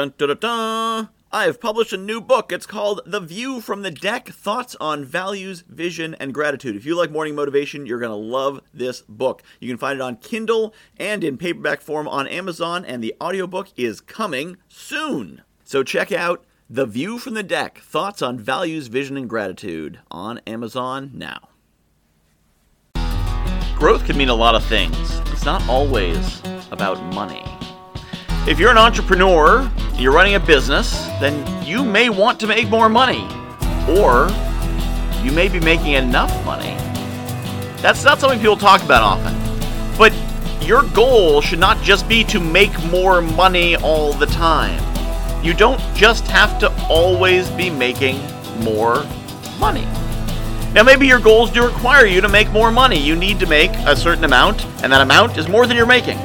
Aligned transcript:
Dun 0.00 0.14
dun 0.16 0.28
dun 0.28 0.38
dun! 0.38 1.08
I 1.30 1.44
have 1.44 1.60
published 1.60 1.92
a 1.92 1.98
new 1.98 2.22
book. 2.22 2.52
It's 2.52 2.64
called 2.64 3.02
The 3.04 3.20
View 3.20 3.60
from 3.60 3.82
the 3.82 3.90
Deck 3.90 4.30
Thoughts 4.30 4.74
on 4.80 5.04
Values, 5.04 5.62
Vision, 5.68 6.16
and 6.18 6.32
Gratitude. 6.32 6.74
If 6.74 6.86
you 6.86 6.96
like 6.96 7.10
morning 7.10 7.34
motivation, 7.34 7.84
you're 7.84 7.98
going 7.98 8.08
to 8.08 8.16
love 8.16 8.62
this 8.72 9.02
book. 9.02 9.42
You 9.60 9.68
can 9.68 9.76
find 9.76 9.98
it 9.98 10.02
on 10.02 10.16
Kindle 10.16 10.72
and 10.96 11.22
in 11.22 11.36
paperback 11.36 11.82
form 11.82 12.08
on 12.08 12.26
Amazon, 12.26 12.82
and 12.82 13.04
the 13.04 13.14
audiobook 13.20 13.68
is 13.76 14.00
coming 14.00 14.56
soon. 14.68 15.42
So 15.64 15.82
check 15.82 16.10
out 16.10 16.46
The 16.70 16.86
View 16.86 17.18
from 17.18 17.34
the 17.34 17.42
Deck 17.42 17.80
Thoughts 17.80 18.22
on 18.22 18.38
Values, 18.38 18.86
Vision, 18.86 19.18
and 19.18 19.28
Gratitude 19.28 19.98
on 20.10 20.38
Amazon 20.46 21.10
now. 21.12 21.50
Growth 23.74 24.06
can 24.06 24.16
mean 24.16 24.30
a 24.30 24.34
lot 24.34 24.54
of 24.54 24.64
things, 24.64 24.96
it's 25.26 25.44
not 25.44 25.62
always 25.68 26.40
about 26.70 26.98
money. 27.12 27.44
If 28.48 28.58
you're 28.58 28.70
an 28.70 28.78
entrepreneur, 28.78 29.70
you're 30.00 30.12
running 30.12 30.34
a 30.34 30.40
business, 30.40 31.06
then 31.20 31.64
you 31.64 31.84
may 31.84 32.08
want 32.08 32.40
to 32.40 32.46
make 32.46 32.68
more 32.70 32.88
money. 32.88 33.28
Or 33.88 34.30
you 35.22 35.30
may 35.30 35.48
be 35.48 35.60
making 35.60 35.92
enough 35.92 36.44
money. 36.44 36.74
That's 37.82 38.02
not 38.04 38.18
something 38.18 38.40
people 38.40 38.56
talk 38.56 38.82
about 38.82 39.02
often. 39.02 39.36
But 39.98 40.14
your 40.66 40.84
goal 40.94 41.42
should 41.42 41.58
not 41.58 41.82
just 41.82 42.08
be 42.08 42.24
to 42.24 42.40
make 42.40 42.72
more 42.84 43.20
money 43.20 43.76
all 43.76 44.14
the 44.14 44.26
time. 44.26 44.82
You 45.44 45.52
don't 45.52 45.80
just 45.94 46.26
have 46.28 46.58
to 46.60 46.72
always 46.88 47.50
be 47.50 47.68
making 47.68 48.20
more 48.62 49.04
money. 49.58 49.84
Now, 50.72 50.82
maybe 50.82 51.06
your 51.06 51.20
goals 51.20 51.50
do 51.50 51.64
require 51.64 52.06
you 52.06 52.20
to 52.20 52.28
make 52.28 52.50
more 52.52 52.70
money. 52.70 52.98
You 52.98 53.16
need 53.16 53.40
to 53.40 53.46
make 53.46 53.72
a 53.86 53.96
certain 53.96 54.24
amount, 54.24 54.64
and 54.82 54.92
that 54.92 55.00
amount 55.00 55.36
is 55.36 55.48
more 55.48 55.66
than 55.66 55.76
you're 55.76 55.84
making. 55.84 56.18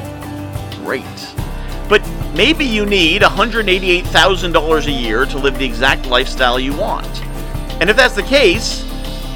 Great. 0.84 1.02
But 1.88 2.02
maybe 2.34 2.64
you 2.64 2.84
need 2.84 3.22
$188,000 3.22 4.86
a 4.86 4.90
year 4.90 5.24
to 5.26 5.38
live 5.38 5.58
the 5.58 5.64
exact 5.64 6.06
lifestyle 6.06 6.58
you 6.58 6.74
want. 6.74 7.06
And 7.80 7.88
if 7.88 7.96
that's 7.96 8.14
the 8.14 8.22
case, 8.22 8.82